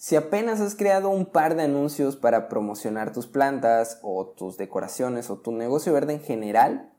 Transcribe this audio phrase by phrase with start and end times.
[0.00, 5.28] Si apenas has creado un par de anuncios para promocionar tus plantas o tus decoraciones
[5.28, 6.92] o tu negocio verde en general,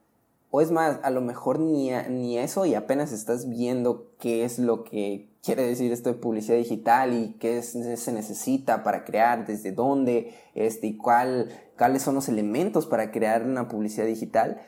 [0.50, 4.58] o es más, a lo mejor ni, ni eso y apenas estás viendo qué es
[4.58, 9.72] lo que quiere decir esto de publicidad digital y qué se necesita para crear, desde
[9.72, 11.48] dónde este, y cuál,
[11.78, 14.60] cuáles son los elementos para crear una publicidad digital,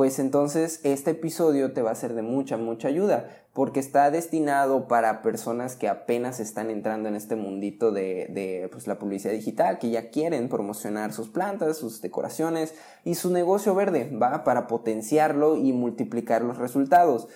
[0.00, 4.88] pues entonces este episodio te va a ser de mucha, mucha ayuda, porque está destinado
[4.88, 9.90] para personas que apenas están entrando en este mundito de, pues, la publicidad digital, que
[9.90, 12.74] ya quieren promocionar sus plantas, sus decoraciones
[13.04, 14.42] y su negocio verde, ¿va?
[14.42, 17.28] Para potenciarlo y multiplicar los resultados.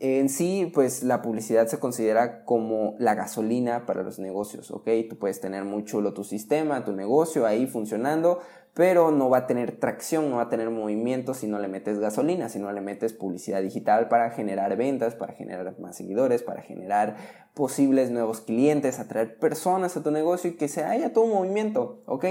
[0.00, 4.88] En sí, pues la publicidad se considera como la gasolina para los negocios, ¿ok?
[5.08, 8.40] Tú puedes tener muy chulo tu sistema, tu negocio ahí funcionando,
[8.74, 12.00] pero no va a tener tracción, no va a tener movimiento si no le metes
[12.00, 16.62] gasolina, si no le metes publicidad digital para generar ventas, para generar más seguidores, para
[16.62, 17.16] generar
[17.54, 22.02] posibles nuevos clientes, atraer personas a tu negocio y que se haya todo un movimiento,
[22.06, 22.24] ¿ok?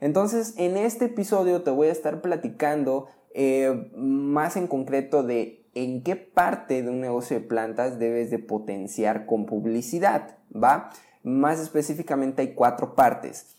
[0.00, 6.02] Entonces, en este episodio te voy a estar platicando eh, más en concreto de en
[6.02, 10.88] qué parte de un negocio de plantas debes de potenciar con publicidad, ¿va?
[11.22, 13.56] Más específicamente hay cuatro partes.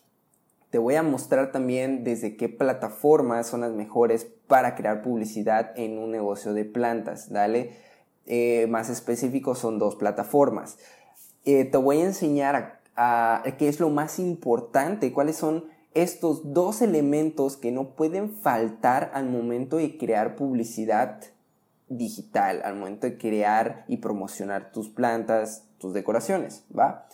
[0.71, 5.99] Te voy a mostrar también desde qué plataformas son las mejores para crear publicidad en
[5.99, 7.75] un negocio de plantas, ¿dale?
[8.25, 10.79] Eh, más específico son dos plataformas.
[11.45, 16.81] Eh, te voy a enseñar a, qué es lo más importante, cuáles son estos dos
[16.81, 21.21] elementos que no pueden faltar al momento de crear publicidad
[21.89, 27.07] digital, al momento de crear y promocionar tus plantas, tus decoraciones, ¿va?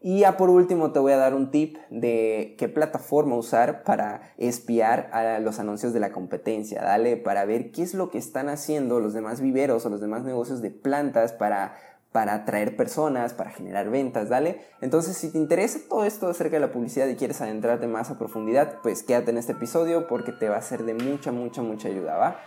[0.00, 4.32] Y ya por último te voy a dar un tip de qué plataforma usar para
[4.36, 8.48] espiar a los anuncios de la competencia, dale, para ver qué es lo que están
[8.48, 11.74] haciendo los demás viveros o los demás negocios de plantas para
[12.12, 14.60] para atraer personas, para generar ventas, dale.
[14.80, 18.18] Entonces, si te interesa todo esto acerca de la publicidad y quieres adentrarte más a
[18.18, 21.88] profundidad, pues quédate en este episodio porque te va a ser de mucha, mucha, mucha
[21.88, 22.40] ayuda, ¿va?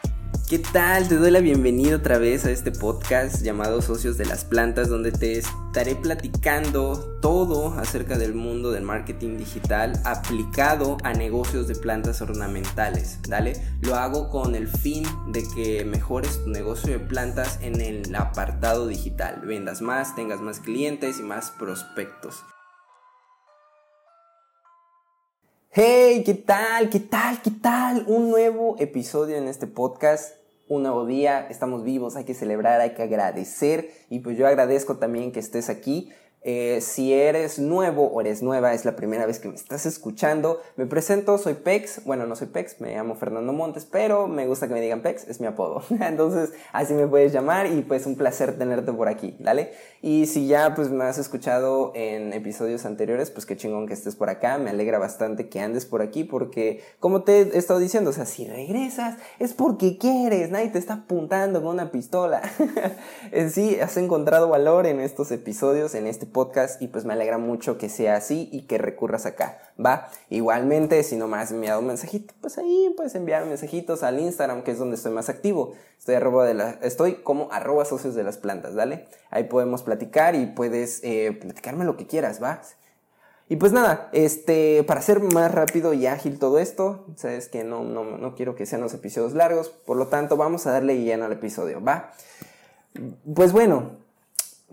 [0.51, 1.07] ¿Qué tal?
[1.07, 5.13] Te doy la bienvenida otra vez a este podcast llamado Socios de las Plantas, donde
[5.13, 12.21] te estaré platicando todo acerca del mundo del marketing digital aplicado a negocios de plantas
[12.21, 13.19] ornamentales.
[13.29, 13.53] ¿Dale?
[13.79, 18.87] Lo hago con el fin de que mejores tu negocio de plantas en el apartado
[18.87, 19.43] digital.
[19.45, 22.43] Vendas más, tengas más clientes y más prospectos.
[25.73, 26.89] Hey, ¿qué tal?
[26.89, 27.41] ¿Qué tal?
[27.41, 28.03] ¿Qué tal?
[28.05, 30.35] Un nuevo episodio en este podcast
[30.71, 34.95] un nuevo día, estamos vivos, hay que celebrar, hay que agradecer y pues yo agradezco
[34.97, 36.09] también que estés aquí
[36.43, 40.59] eh, si eres nuevo o eres nueva, es la primera vez que me estás escuchando,
[40.75, 44.67] me presento, soy Pex, bueno, no soy Pex, me llamo Fernando Montes, pero me gusta
[44.67, 45.83] que me digan Pex, es mi apodo.
[46.01, 49.73] Entonces, así me puedes llamar y pues un placer tenerte por aquí, ¿dale?
[50.01, 54.15] Y si ya pues me has escuchado en episodios anteriores, pues qué chingón que estés
[54.15, 58.09] por acá, me alegra bastante que andes por aquí porque, como te he estado diciendo,
[58.09, 62.41] o sea, si regresas es porque quieres, nadie te está apuntando con una pistola.
[63.31, 67.37] en sí, has encontrado valor en estos episodios, en este podcast y pues me alegra
[67.37, 70.09] mucho que sea así y que recurras acá, ¿va?
[70.29, 74.63] Igualmente, si no me has enviado un mensajito, pues ahí puedes enviar mensajitos al Instagram,
[74.63, 75.73] que es donde estoy más activo.
[75.99, 79.07] Estoy, arroba de estoy como arroba socios de las plantas, ¿dale?
[79.29, 82.61] Ahí podemos platicar y puedes eh, platicarme lo que quieras, ¿va?
[83.51, 87.83] Y pues nada, este, para hacer más rápido y ágil todo esto, sabes que no,
[87.83, 91.25] no, no quiero que sean los episodios largos, por lo tanto vamos a darle lleno
[91.25, 92.13] al episodio, ¿va?
[93.35, 94.00] Pues bueno,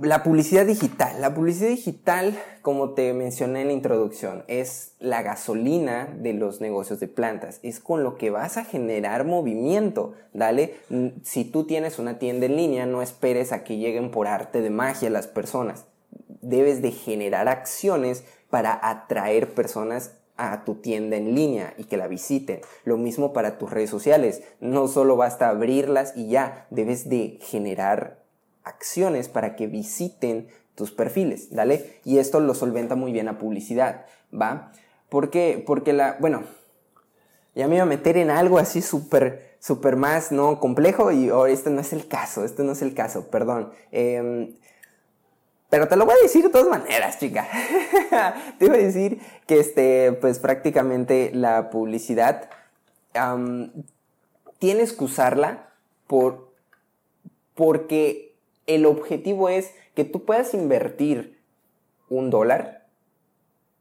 [0.01, 1.21] la publicidad digital.
[1.21, 7.01] La publicidad digital, como te mencioné en la introducción, es la gasolina de los negocios
[7.01, 7.59] de plantas.
[7.63, 10.15] Es con lo que vas a generar movimiento.
[10.33, 10.77] Dale,
[11.25, 14.71] si tú tienes una tienda en línea, no esperes a que lleguen por arte de
[14.71, 15.87] magia las personas.
[16.43, 22.07] Debes de generar acciones para atraer personas a tu tienda en línea y que la
[22.07, 22.61] visiten.
[22.85, 24.43] Lo mismo para tus redes sociales.
[24.61, 28.18] No solo basta abrirlas y ya, debes de generar
[28.69, 32.01] acciones para que visiten tus perfiles, ¿dale?
[32.05, 34.73] Y esto lo solventa muy bien la publicidad, ¿va?
[35.09, 36.44] Porque, porque la, bueno,
[37.55, 40.61] ya me iba a meter en algo así súper, súper más, ¿no?
[40.61, 43.73] Complejo y oh, este no es el caso, este no es el caso, perdón.
[43.91, 44.55] Em,
[45.69, 47.47] pero te lo voy a decir de todas maneras, chica.
[48.59, 52.49] te voy a decir que este, pues prácticamente la publicidad
[54.59, 55.70] tienes que usarla
[56.06, 56.53] por,
[57.55, 58.28] porque
[58.69, 61.41] el objetivo es que tú puedas invertir
[62.09, 62.87] un dólar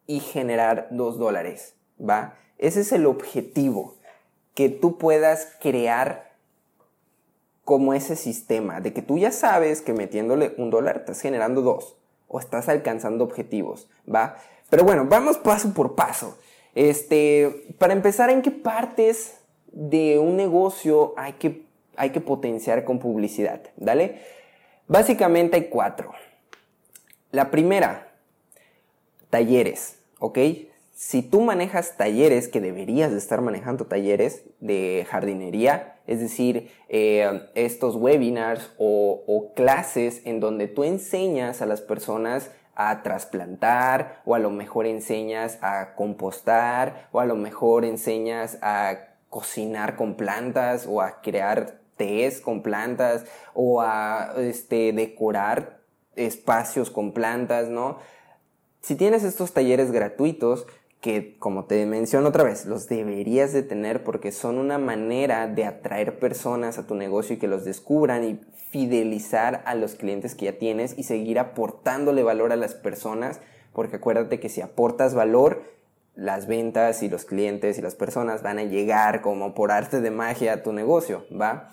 [0.08, 2.36] y generar dos dólares, ¿va?
[2.58, 3.96] Ese es el objetivo,
[4.56, 6.32] que tú puedas crear
[7.64, 11.98] como ese sistema, de que tú ya sabes que metiéndole un dólar estás generando dos,
[12.30, 14.38] o estás alcanzando objetivos, ¿va?
[14.70, 16.38] Pero bueno, vamos paso por paso.
[16.76, 19.38] Este, para empezar, ¿en qué partes
[19.72, 21.66] de un negocio hay que,
[21.98, 23.62] hay que potenciar con publicidad?
[23.76, 24.22] ¿Dale?
[24.88, 26.14] Básicamente hay cuatro.
[27.32, 28.14] La primera,
[29.30, 30.40] talleres, ¿ok?
[30.94, 37.50] Si tú manejas talleres, que deberías de estar manejando talleres de jardinería, es decir, eh,
[37.54, 44.36] estos webinars o, o clases en donde tú enseñas a las personas a trasplantar o
[44.36, 49.00] a lo mejor enseñas a compostar o a lo mejor enseñas a
[49.30, 55.80] cocinar con plantas o a crear tés con plantas o a este, decorar
[56.16, 57.98] espacios con plantas, ¿no?
[58.82, 60.66] Si tienes estos talleres gratuitos,
[61.02, 65.66] que como te menciono otra vez, los deberías de tener porque son una manera de
[65.66, 68.40] atraer personas a tu negocio y que los descubran y
[68.70, 73.40] fidelizar a los clientes que ya tienes y seguir aportándole valor a las personas,
[73.74, 75.64] porque acuérdate que si aportas valor,
[76.18, 80.10] las ventas y los clientes y las personas van a llegar como por arte de
[80.10, 81.70] magia a tu negocio, ¿va?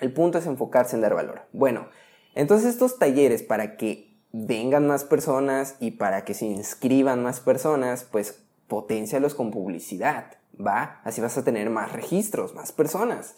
[0.00, 1.42] El punto es enfocarse en dar valor.
[1.52, 1.88] Bueno,
[2.34, 8.02] entonces estos talleres para que vengan más personas y para que se inscriban más personas,
[8.02, 11.00] pues potencialos con publicidad, ¿va?
[11.04, 13.36] Así vas a tener más registros, más personas.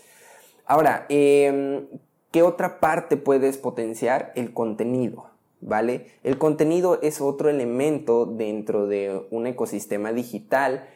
[0.65, 1.87] Ahora, em,
[2.31, 4.33] ¿qué otra parte puedes potenciar?
[4.37, 5.32] El contenido,
[5.63, 6.07] ¿vale?
[6.23, 10.87] El contenido es otro elemento dentro de un ecosistema digital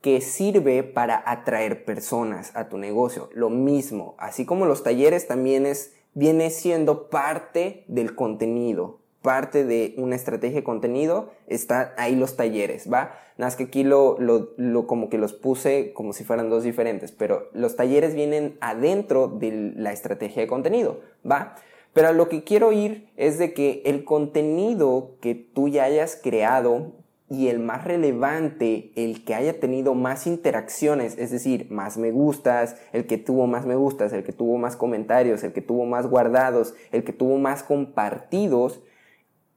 [0.00, 3.28] que sirve para atraer personas a tu negocio.
[3.34, 9.94] Lo mismo, así como los talleres también es, viene siendo parte del contenido, parte de
[9.98, 13.18] una estrategia de contenido, está ahí los talleres, ¿va?
[13.36, 17.10] Nada más que aquí lo, lo, como que los puse como si fueran dos diferentes,
[17.10, 21.56] pero los talleres vienen adentro de la estrategia de contenido, ¿va?
[21.96, 26.20] Pero a lo que quiero ir es de que el contenido que tú ya hayas
[26.22, 26.92] creado
[27.30, 32.76] y el más relevante, el que haya tenido más interacciones, es decir, más me gustas,
[32.92, 36.06] el que tuvo más me gustas, el que tuvo más comentarios, el que tuvo más
[36.06, 38.82] guardados, el que tuvo más compartidos,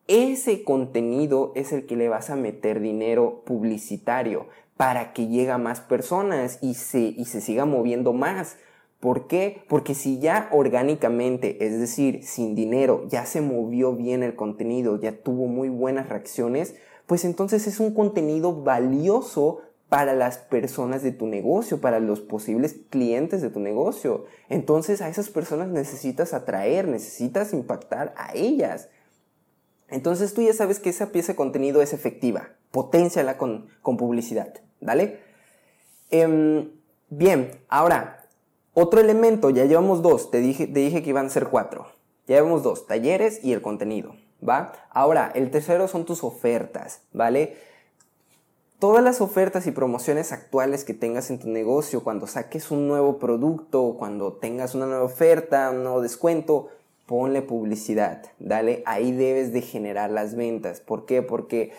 [0.07, 4.47] ese contenido es el que le vas a meter dinero publicitario
[4.77, 8.55] para que llegue a más personas y se, y se siga moviendo más.
[8.99, 9.63] ¿Por qué?
[9.69, 15.13] Porque si ya orgánicamente, es decir, sin dinero, ya se movió bien el contenido, ya
[15.13, 16.75] tuvo muy buenas reacciones,
[17.05, 22.75] pues entonces es un contenido valioso para las personas de tu negocio, para los posibles
[22.89, 24.25] clientes de tu negocio.
[24.49, 28.89] Entonces a esas personas necesitas atraer, necesitas impactar a ellas.
[29.87, 32.49] Entonces tú ya sabes que esa pieza de contenido es efectiva.
[32.71, 34.53] Potenciala con, con publicidad.
[34.79, 35.19] ¿Dale?
[36.11, 36.69] Em,
[37.09, 38.18] bien, ahora,
[38.73, 41.87] otro elemento, ya llevamos dos, te dije, te dije que iban a ser cuatro.
[42.27, 44.15] Ya llevamos dos, talleres y el contenido.
[44.47, 44.71] ¿Va?
[44.91, 47.57] Ahora, el tercero son tus ofertas, ¿vale?
[48.79, 53.19] Todas las ofertas y promociones actuales que tengas en tu negocio, cuando saques un nuevo
[53.19, 56.69] producto, cuando tengas una nueva oferta, un nuevo descuento,
[57.05, 60.79] ponle publicidad, dale, ahí debes de generar las ventas.
[60.79, 61.21] ¿Por qué?
[61.21, 61.73] Porque,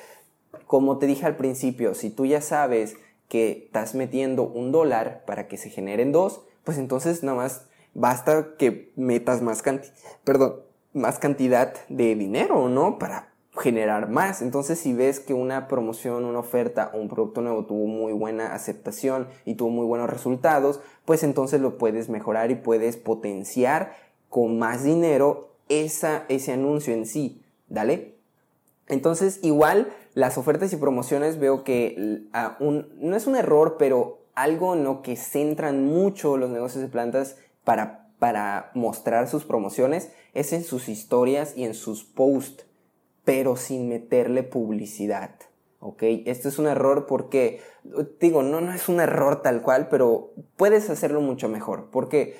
[0.67, 2.97] como te dije al principio, si tú ya sabes
[3.29, 8.55] que estás metiendo un dólar para que se generen dos, pues entonces nada más basta
[8.59, 9.62] que metas más,
[10.25, 10.57] perdón,
[10.93, 12.99] más cantidad de dinero, ¿no?
[12.99, 14.43] Para generar más.
[14.43, 18.55] Entonces, si ves que una promoción, una oferta o un producto nuevo tuvo muy buena
[18.55, 23.94] aceptación y tuvo muy buenos resultados, pues entonces lo puedes mejorar y puedes potenciar
[24.29, 28.15] con más dinero esa, ese anuncio en sí, ¿dale?
[28.87, 32.25] Entonces, igual las ofertas y promociones veo que
[32.58, 37.37] no es un error, pero algo en lo que centran mucho los negocios de plantas
[37.65, 42.67] para, para mostrar sus promociones es en sus historias y en sus posts,
[43.25, 45.35] pero sin meterle publicidad.
[45.81, 46.03] ¿ok?
[46.27, 47.61] Esto es un error porque,
[48.20, 51.91] digo, no, no es un error tal cual, pero puedes hacerlo mucho mejor.
[51.91, 52.37] ¿Por qué?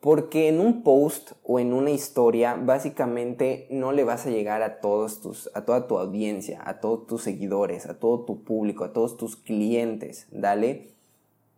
[0.00, 4.80] Porque en un post o en una historia, básicamente no le vas a llegar a
[4.80, 8.92] todos tus, a toda tu audiencia, a todos tus seguidores, a todo tu público, a
[8.92, 10.94] todos tus clientes, dale.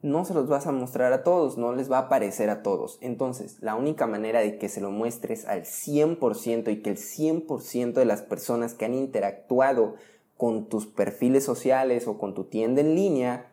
[0.01, 2.99] No se los vas a mostrar a todos, no les va a aparecer a todos.
[3.01, 7.95] Entonces, la única manera de que se lo muestres al 100% y que el 100%
[7.95, 9.97] de las personas que han interactuado
[10.37, 13.47] con tus perfiles sociales o con tu tienda en línea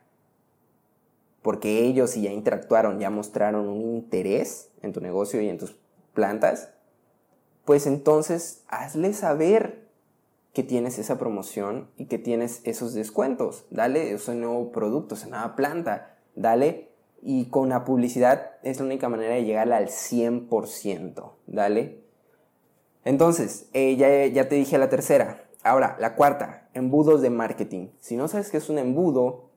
[1.46, 5.76] porque ellos ya interactuaron, ya mostraron un interés en tu negocio y en tus
[6.16, 6.72] plantas,
[7.66, 9.88] pues entonces hazle saber
[10.54, 13.68] que tienes esa promoción y que tienes esos descuentos.
[13.70, 16.15] Dale ese nuevo producto, esa nueva planta.
[16.36, 16.90] Dale.
[17.22, 21.32] Y con la publicidad es la única manera de llegar al 100%.
[21.48, 22.00] Dale.
[23.04, 25.44] Entonces, eh, ya, ya te dije la tercera.
[25.64, 27.88] Ahora, la cuarta, embudos de marketing.
[28.00, 29.50] Si no sabes qué es un embudo,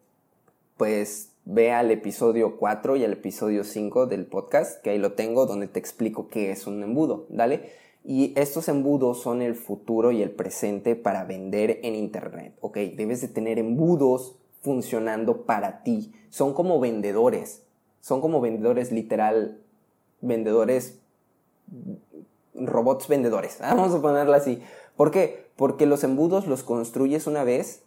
[0.79, 5.47] pues ve al episodio 4 y al episodio 5 del podcast, que ahí lo tengo,
[5.47, 7.73] donde te explico qué es un embudo, ¿dale?
[8.05, 12.77] Y estos embudos son el futuro y el presente para vender en Internet, ¿ok?
[12.97, 16.13] Debes de tener embudos funcionando para ti.
[16.31, 17.63] Son como vendedores,
[18.01, 19.61] son como vendedores literal,
[20.21, 20.99] vendedores,
[22.55, 24.63] robots vendedores, vamos a ponerlo así.
[24.97, 25.49] ¿Por qué?
[25.57, 27.83] Porque los embudos los construyes una vez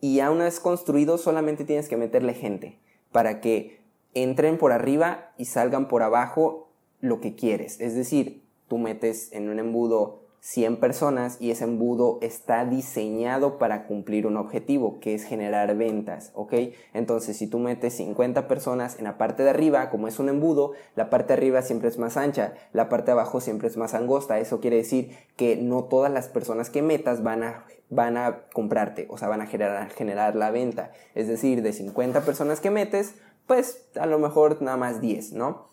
[0.00, 2.78] y a una vez construido solamente tienes que meterle gente
[3.12, 3.80] para que
[4.14, 6.68] entren por arriba y salgan por abajo
[7.00, 7.80] lo que quieres.
[7.80, 13.86] Es decir, tú metes en un embudo 100 personas y ese embudo está diseñado para
[13.86, 16.54] cumplir un objetivo, que es generar ventas, ¿ok?
[16.94, 20.72] Entonces, si tú metes 50 personas en la parte de arriba, como es un embudo,
[20.94, 23.94] la parte de arriba siempre es más ancha, la parte de abajo siempre es más
[23.94, 24.38] angosta.
[24.38, 29.06] Eso quiere decir que no todas las personas que metas van a, van a comprarte,
[29.10, 30.92] o sea, van a generar, generar la venta.
[31.14, 33.14] Es decir, de 50 personas que metes,
[33.46, 35.68] pues a lo mejor nada más 10, ¿no?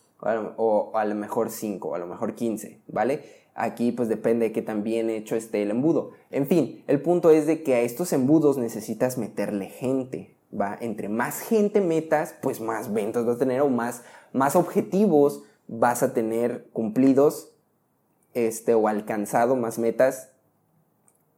[0.58, 3.45] O a lo mejor 5, o a lo mejor 15, ¿vale?
[3.56, 6.12] Aquí pues depende de qué tan bien hecho esté el embudo.
[6.30, 10.78] En fin, el punto es de que a estos embudos necesitas meterle gente, ¿va?
[10.82, 16.04] Entre más gente metas, pues más ventas vas a tener o más, más objetivos vas
[16.04, 17.54] a tener cumplidos
[18.34, 20.30] este, o alcanzado, más metas,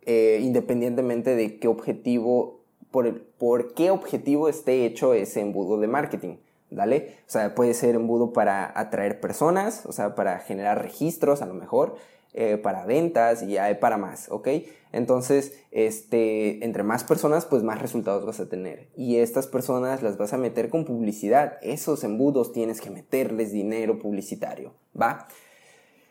[0.08, 6.38] eh, independientemente de qué objetivo, por, por qué objetivo esté hecho ese embudo de marketing.
[6.70, 7.16] ¿Dale?
[7.28, 11.54] O sea, puede ser embudo para atraer personas, o sea, para generar registros a lo
[11.54, 11.96] mejor,
[12.34, 14.50] eh, para ventas y hay para más, ¿ok?
[14.92, 18.90] Entonces, este, entre más personas, pues más resultados vas a tener.
[18.96, 21.58] Y estas personas las vas a meter con publicidad.
[21.62, 25.28] Esos embudos tienes que meterles dinero publicitario, ¿va?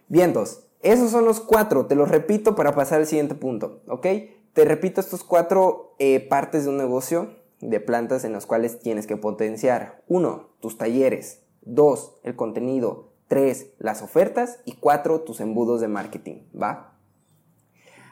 [0.09, 0.65] Vientos.
[0.83, 4.07] Esos son los cuatro, te los repito para pasar al siguiente punto, ¿ok?
[4.53, 9.07] Te repito estos cuatro eh, partes de un negocio de plantas en las cuales tienes
[9.07, 10.03] que potenciar.
[10.09, 11.43] Uno, tus talleres.
[11.63, 13.13] Dos, el contenido.
[13.29, 14.61] Tres, las ofertas.
[14.65, 16.43] Y cuatro, tus embudos de marketing.
[16.61, 16.99] ¿Va?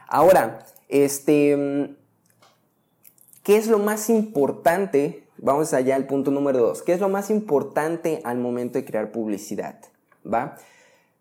[0.07, 1.95] Ahora, este,
[3.43, 5.27] ¿qué es lo más importante?
[5.37, 6.81] Vamos allá al punto número dos.
[6.81, 9.79] ¿Qué es lo más importante al momento de crear publicidad?
[10.25, 10.57] ¿Va?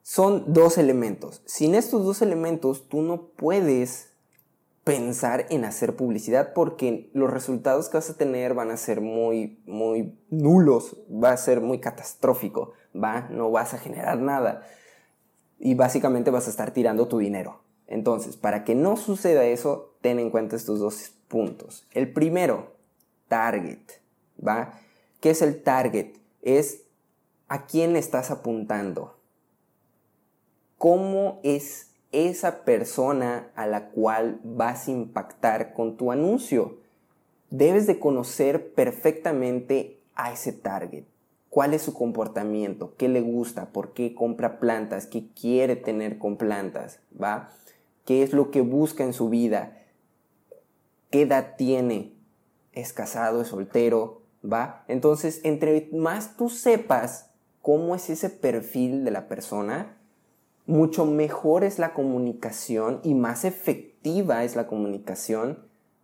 [0.02, 1.42] Son dos elementos.
[1.46, 4.13] Sin estos dos elementos, tú no puedes
[4.84, 9.62] pensar en hacer publicidad porque los resultados que vas a tener van a ser muy,
[9.66, 14.62] muy nulos, va a ser muy catastrófico, va, no vas a generar nada
[15.58, 17.62] y básicamente vas a estar tirando tu dinero.
[17.86, 21.86] Entonces, para que no suceda eso, ten en cuenta estos dos puntos.
[21.92, 22.74] El primero,
[23.28, 23.80] target,
[24.46, 24.78] ¿va?
[25.20, 26.16] ¿Qué es el target?
[26.42, 26.82] Es
[27.48, 29.18] a quién estás apuntando.
[30.76, 36.78] ¿Cómo es esa persona a la cual vas a impactar con tu anuncio.
[37.50, 41.04] Debes de conocer perfectamente a ese target.
[41.50, 42.94] ¿Cuál es su comportamiento?
[42.96, 43.72] ¿Qué le gusta?
[43.72, 45.06] ¿Por qué compra plantas?
[45.06, 47.00] ¿Qué quiere tener con plantas?
[47.20, 47.50] ¿Va?
[48.04, 49.78] ¿Qué es lo que busca en su vida?
[51.10, 52.12] ¿Qué edad tiene?
[52.72, 53.42] ¿Es casado?
[53.42, 54.22] ¿Es soltero?
[54.44, 54.84] ¿Va?
[54.88, 57.30] Entonces, entre más tú sepas
[57.62, 59.93] cómo es ese perfil de la persona,
[60.66, 65.58] mucho mejor es la comunicación y más efectiva es la comunicación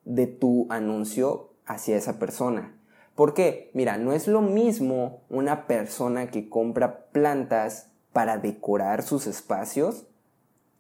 [0.05, 2.77] de tu anuncio hacia esa persona.
[3.15, 3.71] ¿Por qué?
[3.75, 10.07] Mira, no es lo mismo una persona que compra plantas para decorar sus espacios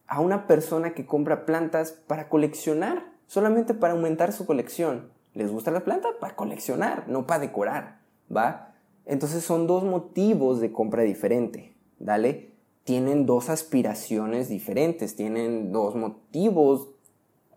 [0.07, 5.13] a una persona que compra plantas para coleccionar, solamente para aumentar su colección.
[5.35, 6.09] ¿Les gusta la planta?
[6.19, 8.01] Para coleccionar, no para decorar,
[8.35, 8.75] ¿va?
[9.07, 12.51] Entonces son dos motivos de compra diferente, ¿dale?
[12.85, 16.89] Tienen dos aspiraciones diferentes, tienen dos motivos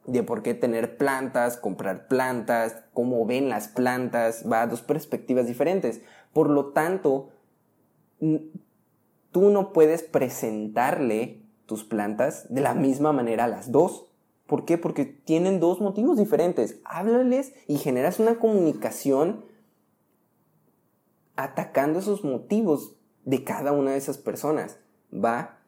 [0.06, 6.02] de por qué tener plantas, comprar plantas, cómo ven las plantas, va, dos perspectivas diferentes.
[6.34, 7.30] Por lo tanto,
[8.20, 14.08] tú no puedes presentarle tus plantas de la misma manera a las dos.
[14.46, 14.78] ¿Por qué?
[14.78, 16.82] Porque tienen dos motivos diferentes.
[16.84, 19.46] Háblales y generas una comunicación
[21.36, 24.78] atacando esos motivos de cada una de esas personas.
[25.14, 25.60] ¿Va?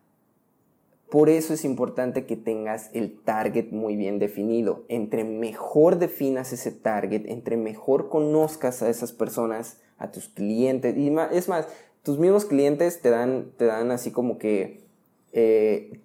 [1.10, 4.84] Por eso es importante que tengas el target muy bien definido.
[4.90, 11.16] Entre mejor definas ese target, entre mejor conozcas a esas personas, a tus clientes, y
[11.32, 11.68] es más,
[12.04, 14.84] tus mismos clientes te dan, te dan así como que,
[15.32, 16.02] eh,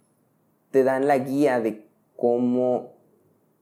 [0.71, 2.93] te dan la guía de cómo,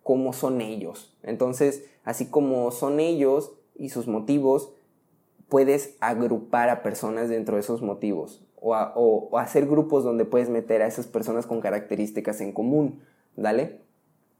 [0.02, 1.16] cómo son ellos.
[1.23, 4.73] Entonces, así como son ellos y sus motivos,
[5.49, 8.44] puedes agrupar a personas dentro de esos motivos.
[8.60, 13.00] O, hacer grupos donde puedes meter a esas personas con características en común,
[13.36, 13.80] ¿dale?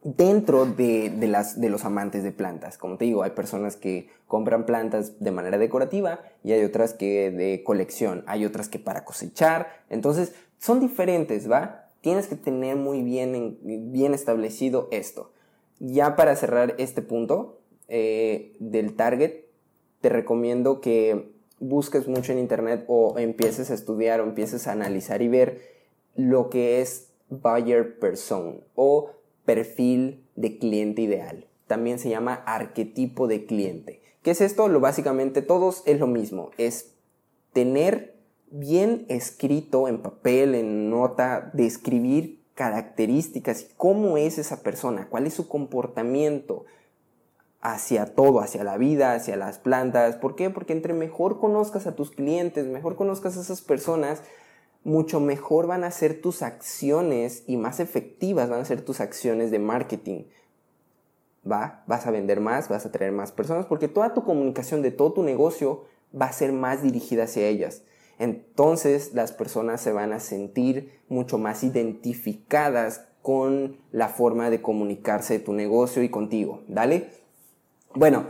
[0.03, 4.65] Dentro de, las, de los amantes de plantas, como te digo, hay personas que compran
[4.65, 9.69] plantas de manera decorativa y hay otras que de colección, hay otras que para cosechar,
[9.91, 11.89] entonces son diferentes, ¿va?
[12.01, 15.33] Tienes que tener muy bien, bien establecido esto.
[15.81, 19.45] Ya para cerrar este punto eh, del target,
[20.01, 25.23] te recomiendo que busques mucho en internet o empieces a estudiar o empieces a analizar
[25.23, 25.61] y ver
[26.15, 29.11] lo que es buyer persona o
[29.45, 31.47] perfil de cliente ideal.
[31.67, 34.03] También se llama arquetipo de cliente.
[34.23, 34.69] ¿Qué es esto?
[34.69, 36.95] Lo básicamente todos es lo mismo, es
[37.53, 38.17] tener
[38.51, 45.49] bien escrito en papel, en nota, describir características cómo es esa persona, cuál es su
[45.49, 46.65] comportamiento,
[47.61, 50.17] hacia todo, hacia la vida, hacia las plantas.
[50.17, 50.51] ¿Por qué?
[50.51, 54.23] Porque entre mejor conozcas a tus clientes, mejor conozcas a esas personas,
[54.85, 59.51] mucho mejor van a ser tus acciones y más efectivas van a ser tus acciones
[59.51, 60.25] de marketing.
[61.51, 64.91] Va, vas a vender más, vas a traer más personas, porque toda tu comunicación de
[64.91, 65.85] todo tu negocio
[66.19, 67.83] va a ser más dirigida hacia ellas.
[68.19, 75.35] Entonces las personas se van a sentir mucho más identificadas con la forma de comunicarse
[75.35, 76.63] de tu negocio y contigo.
[76.67, 77.11] ¿Dale?
[77.95, 78.27] Bueno,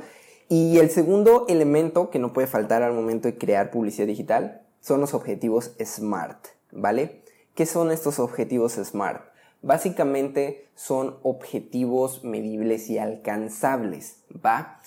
[0.49, 5.01] y el segundo elemento que no puede faltar al momento de crear publicidad digital son
[5.01, 7.23] los objetivos SMART, ¿vale?
[7.55, 9.23] ¿Qué son estos objetivos SMART?
[9.61, 14.81] Básicamente son objetivos medibles y alcanzables, ¿va?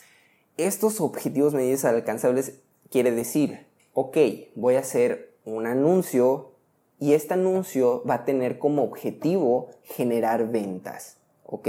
[0.57, 4.17] Estos objetivos medibles y alcanzables quiere decir, ok,
[4.55, 6.51] voy a hacer un anuncio
[6.99, 11.67] y este anuncio va a tener como objetivo generar ventas, ¿ok?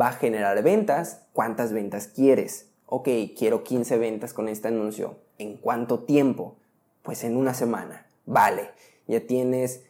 [0.00, 2.70] Va a generar ventas, ¿cuántas ventas quieres?
[2.86, 5.16] Ok, quiero 15 ventas con este anuncio.
[5.38, 6.56] ¿En cuánto tiempo?
[7.02, 8.06] Pues en una semana.
[8.26, 8.70] Vale,
[9.06, 9.84] ya tienes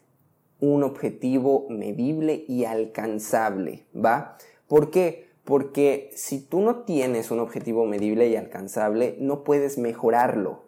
[0.60, 4.36] un objetivo medible y alcanzable, ¿va?
[4.68, 5.30] ¿Por qué?
[5.44, 10.62] Porque si tú no tienes un objetivo medible y alcanzable, no puedes mejorarlo,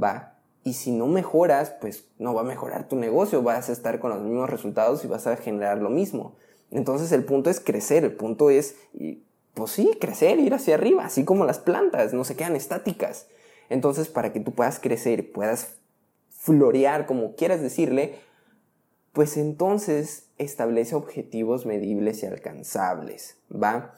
[0.00, 0.34] ¿va?
[0.62, 4.10] Y si no mejoras, pues no va a mejorar tu negocio, vas a estar con
[4.10, 6.36] los mismos resultados y vas a generar lo mismo.
[6.74, 8.76] Entonces el punto es crecer, el punto es,
[9.54, 13.28] pues sí, crecer, ir hacia arriba, así como las plantas, no se quedan estáticas.
[13.70, 15.76] Entonces para que tú puedas crecer, puedas
[16.30, 18.16] florear, como quieras decirle,
[19.12, 23.94] pues entonces establece objetivos medibles y alcanzables, ¿va?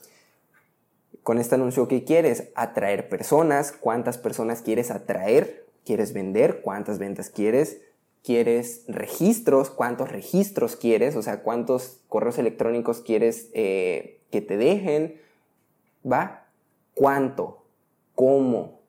[1.22, 2.50] Con este anuncio, ¿qué quieres?
[2.54, 7.80] Atraer personas, cuántas personas quieres atraer, quieres vender, cuántas ventas quieres,
[8.26, 15.20] quieres registros, cuántos registros quieres, o sea, cuántos correos electrónicos quieres eh, que te dejen,
[16.04, 16.48] ¿va?
[16.94, 17.62] ¿Cuánto?
[18.16, 18.80] ¿Cómo?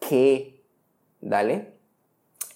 [0.00, 0.60] ¿Qué?
[1.20, 1.74] ¿Dale?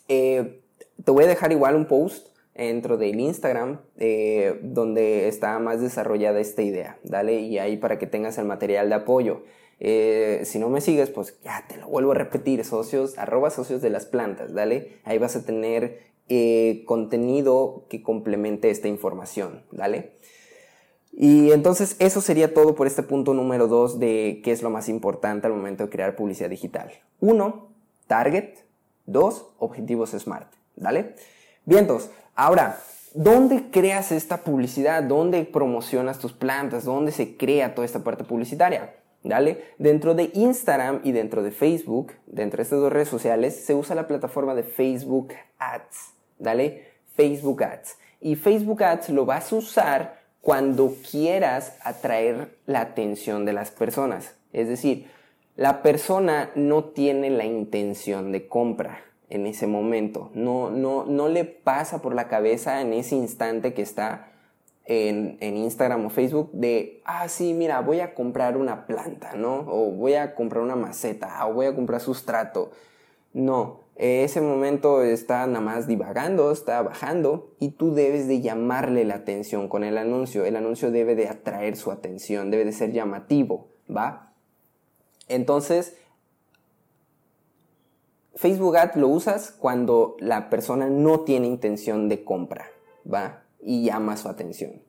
[0.08, 0.60] Eh,
[1.04, 6.40] te voy a dejar igual un post dentro del Instagram eh, donde está más desarrollada
[6.40, 7.42] esta idea, ¿dale?
[7.42, 9.44] Y ahí para que tengas el material de apoyo.
[9.82, 13.80] Eh, si no me sigues, pues ya te lo vuelvo a repetir, socios, arroba socios
[13.80, 14.98] de las plantas, dale.
[15.04, 20.12] Ahí vas a tener eh, contenido que complemente esta información, dale.
[21.12, 24.88] Y entonces eso sería todo por este punto número 2 de qué es lo más
[24.88, 26.92] importante al momento de crear publicidad digital.
[27.18, 27.70] Uno,
[28.06, 28.58] target.
[29.06, 31.16] Dos, objetivos SMART, ¿dale?
[31.64, 32.10] Vientos.
[32.36, 32.78] Ahora,
[33.12, 35.02] ¿dónde creas esta publicidad?
[35.02, 36.84] ¿Dónde promocionas tus plantas?
[36.84, 38.94] ¿Dónde se crea toda esta parte publicitaria?
[39.22, 39.64] ¿Dale?
[39.78, 43.94] Dentro de Instagram y dentro de Facebook, dentro de estas dos redes sociales, se usa
[43.94, 46.14] la plataforma de Facebook Ads.
[46.38, 46.84] ¿Dale?
[47.14, 47.98] Facebook Ads.
[48.20, 54.36] Y Facebook Ads lo vas a usar cuando quieras atraer la atención de las personas.
[54.52, 55.06] Es decir,
[55.56, 60.30] la persona no tiene la intención de compra en ese momento.
[60.34, 64.29] No, no, no le pasa por la cabeza en ese instante que está
[64.90, 69.64] en, Instagram o Facebook de, ah, sí, mira, voy a comprar una planta, ¿no?
[69.68, 72.72] O voy a comprar una maceta, o voy a comprar sustrato.
[73.32, 79.14] No, ese momento está nada más divagando, está bajando y tú debes de llamarle la
[79.14, 80.44] atención con el anuncio.
[80.44, 84.32] El anuncio debe de atraer su atención, debe de ser llamativo, ¿va?
[85.28, 85.96] Entonces,
[88.34, 92.66] Facebook Ad lo usas cuando la persona no tiene intención de compra,
[93.06, 93.39] ¿va?
[93.62, 94.82] Y llama su atención.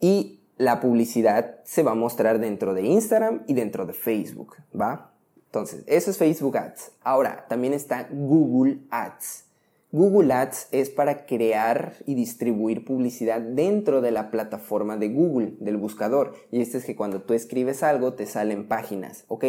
[0.00, 5.12] Y la publicidad se va a mostrar dentro de Instagram y dentro de Facebook, ¿va?
[5.46, 6.92] Entonces, eso es Facebook Ads.
[7.02, 9.44] Ahora, también está Google Ads.
[9.90, 15.76] Google Ads es para crear y distribuir publicidad dentro de la plataforma de Google, del
[15.76, 16.34] buscador.
[16.50, 19.24] Y este es que cuando tú escribes algo te salen páginas.
[19.28, 19.44] Ok,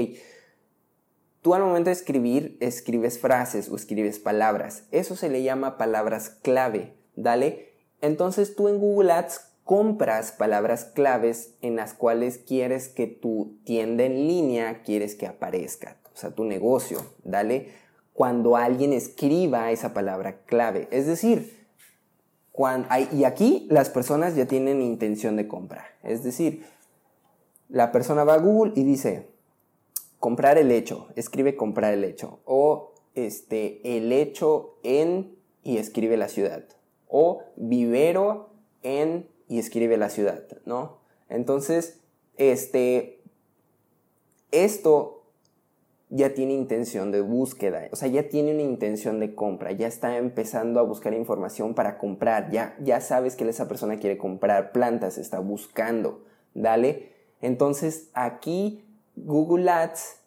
[1.44, 4.86] Tú al momento de escribir, escribes frases o escribes palabras.
[4.92, 7.73] Eso se le llama palabras clave, ¿dale?
[8.04, 14.04] Entonces tú en Google Ads compras palabras claves en las cuales quieres que tu tienda
[14.04, 17.70] en línea, quieres que aparezca, o sea, tu negocio, ¿dale?
[18.12, 20.90] Cuando alguien escriba esa palabra clave.
[20.92, 21.66] Es decir,
[22.52, 25.86] cuando y aquí las personas ya tienen intención de compra.
[26.04, 26.66] Es decir,
[27.70, 29.30] la persona va a Google y dice,
[30.20, 36.28] comprar el hecho, escribe comprar el hecho, o este, el hecho en y escribe la
[36.28, 36.66] ciudad,
[37.16, 38.50] o vivero
[38.82, 40.98] en y escribe la ciudad, ¿no?
[41.30, 42.00] Entonces,
[42.38, 43.22] este,
[44.52, 45.22] esto
[46.10, 50.18] ya tiene intención de búsqueda, o sea, ya tiene una intención de compra, ya está
[50.18, 55.20] empezando a buscar información para comprar, ya, ya sabes que esa persona quiere comprar plantas,
[55.20, 56.24] está buscando,
[56.56, 57.12] ¿dale?
[57.42, 58.84] Entonces, aquí
[59.16, 60.23] Google Ads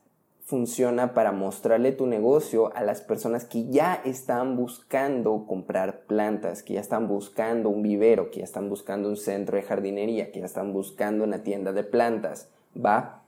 [0.46, 6.74] funciona para mostrarle tu negocio a las personas que ya están buscando comprar plantas, que
[6.74, 10.46] ya están buscando un vivero, que ya están buscando un centro de jardinería, que ya
[10.46, 13.24] están buscando una tienda de plantas, ¿va?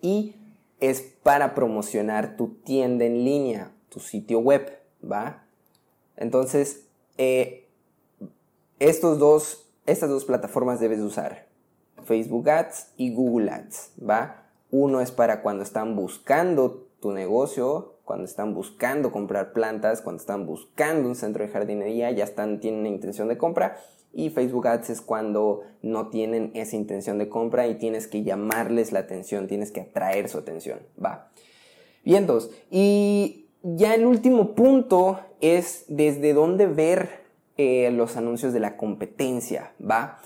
[0.00, 0.36] Y
[0.78, 4.70] es para promocionar tu tienda en línea, tu sitio web,
[5.02, 5.42] ¿va?
[6.16, 6.86] Entonces,
[7.18, 7.66] eh,
[8.78, 11.48] estos dos, estas dos plataformas debes usar,
[12.04, 14.45] Facebook Ads y Google Ads, ¿va?
[14.70, 20.46] Uno es para cuando están buscando tu negocio, cuando están buscando comprar plantas, cuando están
[20.46, 23.78] buscando un centro de jardinería, ya están, tienen intención de compra.
[24.12, 28.92] Y Facebook Ads es cuando no tienen esa intención de compra y tienes que llamarles
[28.92, 30.80] la atención, tienes que atraer su atención.
[31.02, 31.30] Va.
[32.04, 32.50] Bien, dos.
[32.70, 37.26] Y ya el último punto es desde dónde ver
[37.56, 39.72] eh, los anuncios de la competencia.
[39.78, 40.18] Va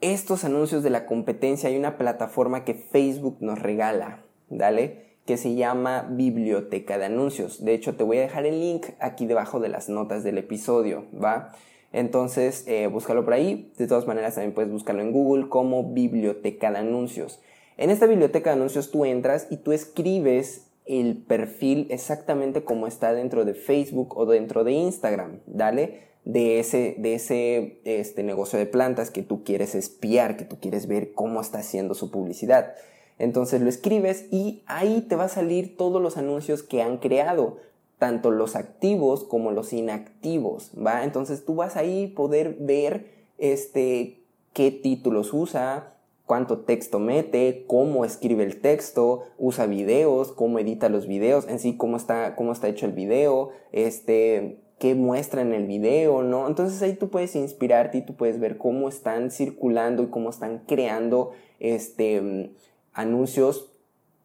[0.00, 5.16] estos anuncios de la competencia hay una plataforma que Facebook nos regala, ¿dale?
[5.26, 7.64] Que se llama Biblioteca de Anuncios.
[7.64, 11.06] De hecho, te voy a dejar el link aquí debajo de las notas del episodio,
[11.12, 11.52] ¿va?
[11.92, 13.72] Entonces, eh, búscalo por ahí.
[13.76, 17.40] De todas maneras, también puedes buscarlo en Google como Biblioteca de Anuncios.
[17.76, 23.12] En esta biblioteca de anuncios tú entras y tú escribes el perfil exactamente como está
[23.12, 26.07] dentro de Facebook o dentro de Instagram, ¿dale?
[26.28, 30.86] De ese, de ese este, negocio de plantas que tú quieres espiar, que tú quieres
[30.86, 32.74] ver cómo está haciendo su publicidad.
[33.18, 37.56] Entonces lo escribes y ahí te va a salir todos los anuncios que han creado,
[37.98, 41.02] tanto los activos como los inactivos, ¿va?
[41.02, 43.06] Entonces tú vas ahí poder ver
[43.38, 44.20] este,
[44.52, 45.94] qué títulos usa,
[46.26, 51.78] cuánto texto mete, cómo escribe el texto, usa videos, cómo edita los videos, en sí
[51.78, 56.46] cómo está, cómo está hecho el video, este, qué muestra en el video, ¿no?
[56.46, 60.62] Entonces ahí tú puedes inspirarte y tú puedes ver cómo están circulando y cómo están
[60.66, 62.52] creando este,
[62.92, 63.72] anuncios,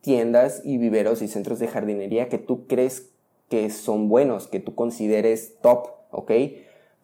[0.02, 3.10] tiendas y viveros y centros de jardinería que tú crees
[3.50, 6.32] que son buenos, que tú consideres top, ¿ok?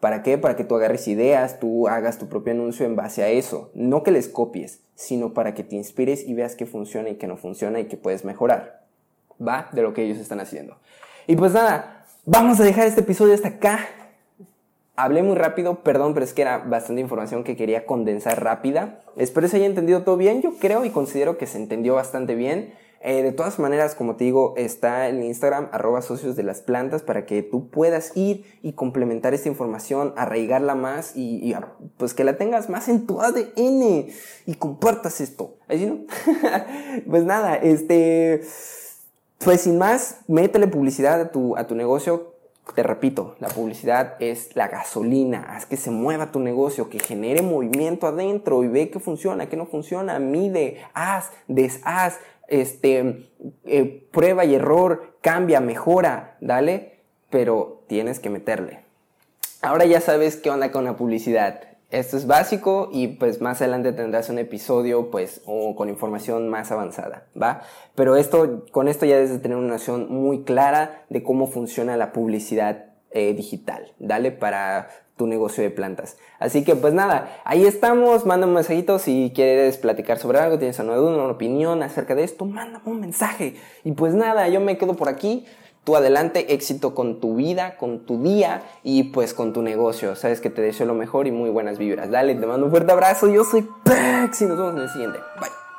[0.00, 0.38] ¿Para qué?
[0.38, 3.70] Para que tú agarres ideas, tú hagas tu propio anuncio en base a eso.
[3.74, 7.26] No que les copies, sino para que te inspires y veas qué funciona y qué
[7.26, 8.82] no funciona y que puedes mejorar.
[9.46, 10.78] Va de lo que ellos están haciendo.
[11.26, 13.88] Y pues nada, Vamos a dejar este episodio hasta acá.
[14.94, 19.00] Hablé muy rápido, perdón, pero es que era bastante información que quería condensar rápida.
[19.16, 20.42] Espero se haya entendido todo bien.
[20.42, 22.74] Yo creo y considero que se entendió bastante bien.
[23.00, 27.02] Eh, de todas maneras, como te digo, está en Instagram, arroba socios de las plantas,
[27.02, 31.54] para que tú puedas ir y complementar esta información, arraigarla más y,
[31.96, 34.08] pues que la tengas más en tu ADN
[34.44, 35.56] y compartas esto.
[35.68, 36.00] ¿Así no?
[37.08, 38.42] pues nada, este...
[39.42, 42.34] Pues sin más, métele publicidad a tu, a tu negocio.
[42.74, 45.56] Te repito, la publicidad es la gasolina.
[45.56, 49.56] Haz que se mueva tu negocio, que genere movimiento adentro y ve qué funciona, qué
[49.56, 50.18] no funciona.
[50.18, 53.30] Mide, haz, deshaz, este,
[53.64, 57.00] eh, prueba y error, cambia, mejora, dale,
[57.30, 58.84] pero tienes que meterle.
[59.62, 61.69] Ahora ya sabes qué onda con la publicidad.
[61.90, 66.70] Esto es básico y pues más adelante tendrás un episodio pues o con información más
[66.70, 67.62] avanzada, ¿va?
[67.96, 71.96] Pero esto, con esto ya debes de tener una noción muy clara de cómo funciona
[71.96, 76.16] la publicidad eh, digital, dale para tu negocio de plantas.
[76.38, 80.78] Así que pues nada, ahí estamos, manda un mensajito si quieres platicar sobre algo, tienes
[80.78, 83.56] una una opinión acerca de esto, mándame un mensaje.
[83.82, 85.44] Y pues nada, yo me quedo por aquí
[85.84, 90.16] tú adelante, éxito con tu vida, con tu día y pues con tu negocio.
[90.16, 92.10] Sabes que te deseo lo mejor y muy buenas vibras.
[92.10, 93.28] Dale, te mando un fuerte abrazo.
[93.28, 95.18] Yo soy Pex y nos vemos en el siguiente.
[95.40, 95.69] Bye.